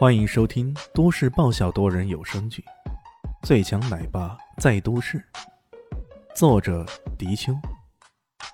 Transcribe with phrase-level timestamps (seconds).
[0.00, 2.64] 欢迎收听都市爆笑多人有声剧
[3.46, 5.18] 《最强奶爸在都市》，
[6.34, 6.86] 作者：
[7.18, 7.52] 迪秋，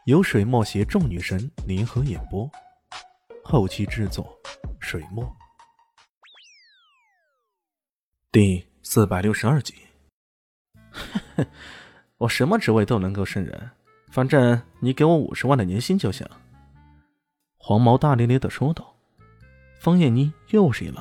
[0.06, 2.50] 由水墨携众女神联合演播，
[3.44, 4.36] 后期制作：
[4.80, 5.24] 水墨。
[8.32, 9.72] 第四百六十二集。
[12.18, 13.70] 我什么职位都能够胜任，
[14.10, 16.28] 反正你给我五十万的年薪就行。
[17.56, 18.96] 黄毛大咧咧的说道。
[19.78, 21.00] 方艳妮又是一愣。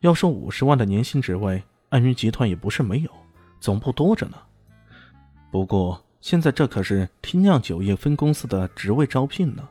[0.00, 3.10] 要说五十万的年薪职位，暗云集团也不是没有，
[3.60, 4.38] 总部多着呢。
[5.52, 9.68] 不过现在这可是天酿酒业分公司的职位招聘呢，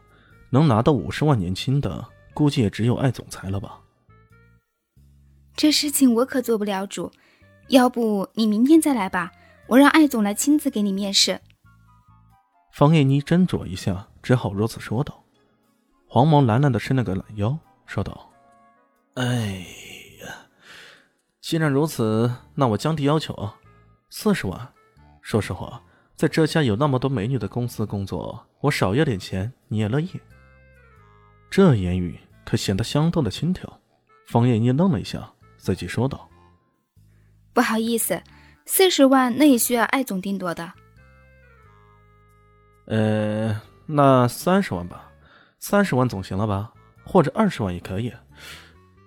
[0.52, 3.79] 能拿到五十万年薪的，估计也只有艾总裁了吧。
[5.55, 7.11] 这事情我可做不了主，
[7.69, 9.31] 要不你明天再来吧，
[9.66, 11.41] 我让艾总来亲自给你面试。
[12.71, 15.23] 方艳妮斟酌一下，只好如此说道。
[16.05, 17.57] 黄毛懒懒的伸了个懒腰，
[17.88, 18.30] 说道
[19.16, 19.66] ：“哎。”
[21.41, 23.55] 既然如此，那我降低要求啊，
[24.09, 24.73] 四十万。
[25.22, 25.81] 说实话，
[26.16, 30.09] 在这家有那么多美女的公司工作，我少要点钱你也乐意。
[31.50, 33.67] 这言语可显得相当的轻佻。
[34.28, 36.30] 方艳妮愣了一下，随即说道
[37.53, 38.22] ：“不好意思，
[38.66, 40.72] 四十万那也需要艾总定夺的。”
[42.85, 45.09] 呃，那三十万吧，
[45.58, 46.72] 三十万总行了吧？
[47.03, 48.13] 或者二十万也可以。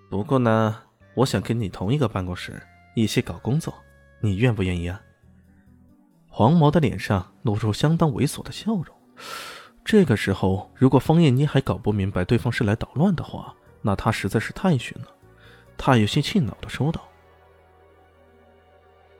[0.09, 0.83] 不过呢。
[1.15, 2.63] 我想跟你同一个办公室，
[2.95, 3.75] 一起搞工作，
[4.21, 5.01] 你愿不愿意啊？
[6.29, 8.87] 黄毛的脸上露出相当猥琐的笑容。
[9.85, 15.09] 这个时候，如果方艳妮还搞不明白对方是来捣乱的话，那他实在是太逊了。
[15.77, 17.03] 他有些气恼的说道：“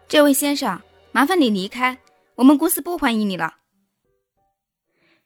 [0.09, 1.99] 这位先生，麻烦你离开，
[2.37, 3.57] 我们公司不欢迎你了。”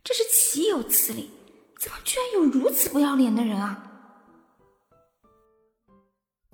[0.03, 1.31] 这是岂有此理！
[1.79, 3.86] 怎么居然有如此不要脸的人啊！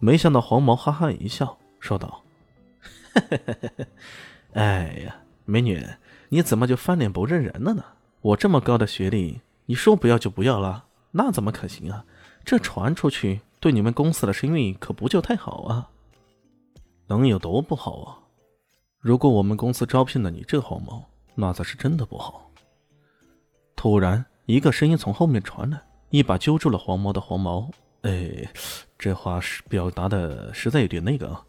[0.04, 2.24] 没想到黄毛哈哈一笑，说道
[4.52, 5.80] ：“哎呀，美女，
[6.28, 7.84] 你怎么就翻脸不认人了呢？
[8.20, 12.04] 我这么高的学历，你说不要就不要了，那怎么可行啊？
[12.44, 15.88] 这传出去，对你们公司的声誉可不就太好啊？
[17.06, 18.18] 能有多不好啊？
[18.98, 21.04] 如果我们公司招聘了你这黄毛，
[21.36, 22.50] 那才是真的不好。”
[23.76, 27.70] 突然，一个声音从后面传来，一把揪住了黄毛的黄毛。
[28.02, 28.52] 哎，
[28.98, 31.44] 这话是表达的实在有点那个啊！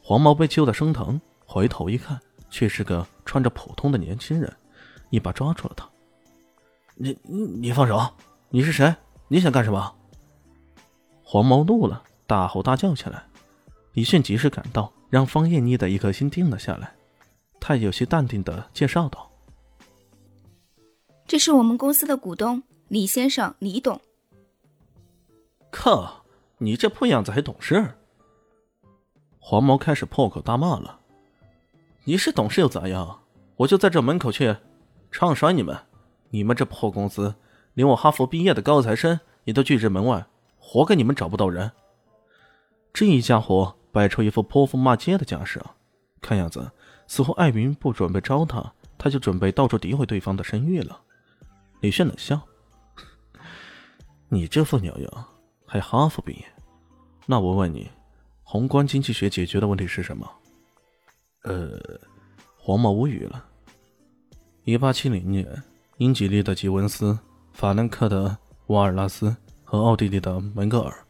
[0.00, 4.56] 黄毛被揪得生疼，回头一看，却是个穿着普通的年轻人，
[5.10, 5.88] 一把抓住了他。
[6.94, 8.00] 你你你放手！
[8.50, 8.94] 你是谁？
[9.26, 9.94] 你想干什么？
[11.22, 13.24] 黄毛怒了，大吼大叫起来。
[13.94, 16.94] 李迅及时赶到，让方艳妮的一颗心定了下来。
[17.60, 19.28] 他有些淡定的介绍道
[21.26, 24.00] ：“这是我们公司的股东李先生，李董。”
[25.70, 26.24] 靠！
[26.58, 27.94] 你这破样子还懂事？
[29.38, 31.00] 黄毛开始破口大骂了。
[32.04, 33.20] 你是懂事又咋样？
[33.56, 34.56] 我就在这门口去
[35.10, 35.76] 唱衰你们！
[36.30, 37.34] 你们这破公司，
[37.74, 40.26] 连我哈佛毕业的高材生也都拒之门外，
[40.58, 41.70] 活该你们找不到人。
[42.92, 45.62] 这一家伙摆出一副泼妇骂街的架势，
[46.20, 46.70] 看样子
[47.06, 51.00] 似乎艾云不准备招他，他就准备到处诋毁对方的声誉了。
[51.80, 52.40] 李炫冷笑
[54.28, 55.24] ：“你这副鸟样！”
[55.70, 56.44] 还哈佛毕业，
[57.26, 57.90] 那我问你，
[58.42, 60.26] 宏观经济学解决的问题是什么？
[61.42, 61.78] 呃，
[62.56, 63.44] 黄毛无语了。
[64.64, 65.62] 一八七零年，
[65.98, 67.18] 英吉利的吉文斯、
[67.52, 68.34] 法兰克的
[68.68, 71.04] 瓦尔拉斯和奥地利的门格尔，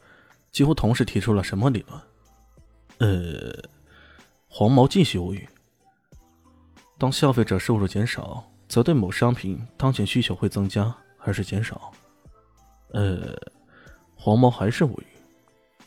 [0.50, 2.02] 几乎同时提出了什么理论？
[2.98, 3.62] 呃，
[4.48, 5.48] 黄毛继续无语。
[6.98, 11.92] 当消费者收入减少，则对某商品当前需求会增加还是减少？
[12.90, 13.38] 呃。
[14.28, 15.06] 黄毛还是无语，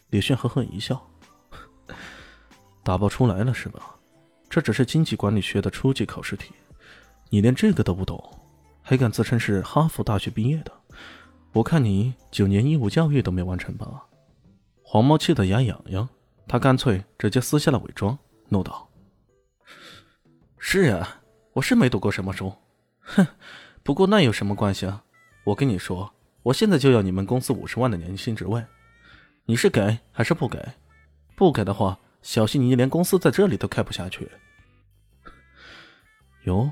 [0.10, 1.00] 李炫呵呵一笑，
[2.82, 3.96] 打包出来了是吧？
[4.50, 6.52] 这只是经济管理学的初级考试题，
[7.30, 8.20] 你连这个都不懂，
[8.82, 10.72] 还敢自称是哈佛大学毕业的？
[11.54, 14.08] 我看你九年义务教育都没完成吧？
[14.82, 16.10] 黄毛气得牙痒痒，
[16.48, 18.18] 他干脆直接撕下了伪装，
[18.50, 18.90] 怒道
[20.58, 21.22] ：“是啊，
[21.54, 22.52] 我是没读过什么书，
[23.02, 23.28] 哼，
[23.84, 25.04] 不过那有什么关系啊？
[25.44, 26.12] 我跟你说。”
[26.44, 28.66] 我现在就要你们公司五十万的年薪职位，
[29.46, 30.74] 你是给还是不给？
[31.36, 34.30] 不给的话，小心你连公司在这里都开不下去。
[36.46, 36.72] 哟，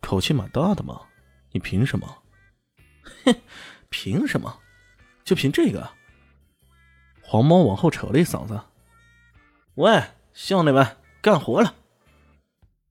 [0.00, 1.02] 口气蛮大的嘛，
[1.50, 2.22] 你凭什么？
[3.24, 3.34] 哼，
[3.88, 4.60] 凭什么？
[5.24, 5.90] 就凭这个？
[7.20, 8.60] 黄毛往后扯了一嗓子
[9.74, 10.00] ：“喂，
[10.32, 11.74] 兄弟们，干活了！”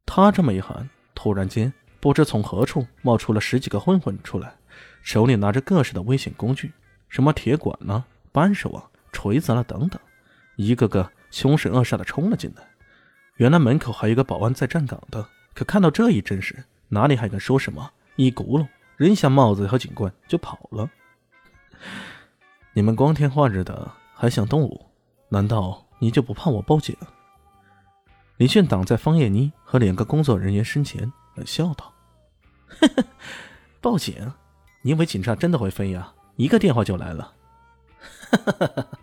[0.06, 4.57] 他这么一喊，突然间，不知从何处冒出了十几个混混出来。
[5.02, 6.72] 手里拿着各式的危险工具，
[7.10, 10.00] 什么铁管呢、扳手啊、锤子了等等，
[10.56, 12.64] 一个个凶神恶煞的冲了进来。
[13.36, 17.92] 原来门口还有个保安在站岗的，可看到这一阵势，哪里还敢说什么？
[18.16, 20.90] 一咕噜扔下帽子和警棍就跑了。
[22.74, 24.86] 你们光天化日的还想动武？
[25.30, 26.96] 难道你就不怕我报警？
[28.38, 31.94] 李炫挡在方叶妮和两个工作人员身前，冷笑道
[33.82, 34.34] ：“报警？
[34.88, 36.14] 因为警察真的会飞呀？
[36.38, 37.34] 一个电话就来了。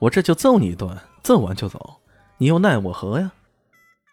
[0.00, 2.00] 我这就揍你一顿，揍完就走，
[2.38, 3.30] 你又奈我何呀？”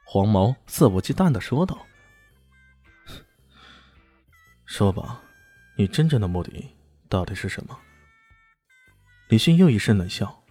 [0.05, 1.85] 黄毛肆无忌惮的说道
[4.65, 5.21] ：“说吧，
[5.75, 6.75] 你真正的目的
[7.07, 7.75] 到底是什么？”
[9.29, 10.43] 李迅又一声冷笑，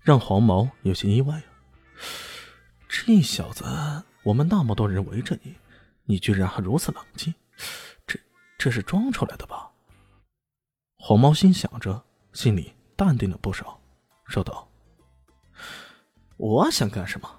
[0.00, 1.42] 让黄毛有些意外
[2.88, 3.64] 这小子，
[4.22, 5.56] 我们那么多人围着你，
[6.04, 7.34] 你居然还如此冷静，
[8.06, 8.18] 这
[8.56, 9.70] 这是装出来的吧？
[11.08, 13.78] 黄毛心想着，心里淡定了不少，
[14.24, 14.68] 说道
[16.36, 17.30] ：“我想干什么？”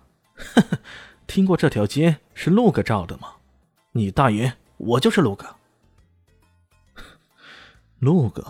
[1.28, 3.34] 听过这条街是陆哥罩的吗？
[3.92, 5.54] 你大爷，我就是陆哥。
[8.00, 8.42] 陆哥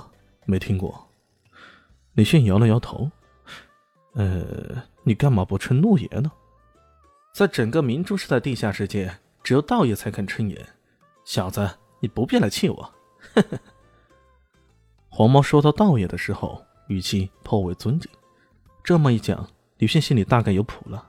[0.46, 1.10] 没听过。
[2.14, 3.10] 李迅摇了摇头。
[4.14, 6.32] 呃，你干嘛不称陆爷呢？
[7.34, 10.64] 在整个明珠市的地下世界，只有道爷才肯称爷。
[11.26, 11.68] 小子，
[12.02, 12.94] 你不必来气我。
[15.18, 18.08] 黄毛说到道爷的时候，语气颇为尊敬。
[18.84, 19.50] 这么一讲，
[19.80, 21.08] 李迅心里大概有谱了。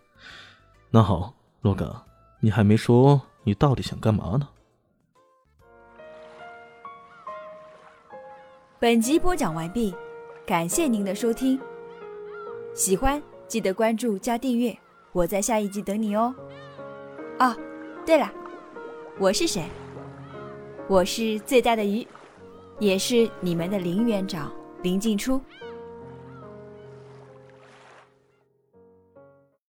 [0.88, 1.94] 那好，洛哥，
[2.40, 4.48] 你还没说你到底想干嘛呢？
[8.78, 9.94] 本集播讲完毕，
[10.46, 11.60] 感谢您的收听。
[12.74, 14.74] 喜欢记得关注加订阅，
[15.12, 16.34] 我在下一集等你哦。
[17.40, 17.54] 哦，
[18.06, 18.32] 对了，
[19.18, 19.66] 我是谁？
[20.88, 22.08] 我是最大的鱼，
[22.78, 24.52] 也是你们的林园长
[24.82, 25.40] 林静初。